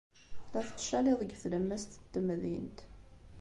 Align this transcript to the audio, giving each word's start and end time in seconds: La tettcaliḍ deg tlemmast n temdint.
La 0.53 0.61
tettcaliḍ 0.67 1.19
deg 1.23 1.31
tlemmast 1.43 1.91
n 2.03 2.05
temdint. 2.11 2.79